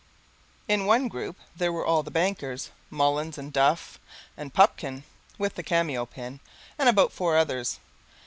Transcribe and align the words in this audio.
In 0.67 0.87
one 0.87 1.09
group 1.09 1.37
there 1.55 1.71
were 1.71 1.85
all 1.85 2.01
the 2.01 2.09
bankers, 2.09 2.71
Mullins 2.89 3.37
and 3.37 3.53
Duff 3.53 3.99
and 4.35 4.51
Pupkin 4.51 5.03
(with 5.37 5.53
the 5.53 5.61
cameo 5.61 6.07
pin), 6.07 6.39
and 6.79 6.89
about 6.89 7.13
four 7.13 7.37
others. 7.37 7.79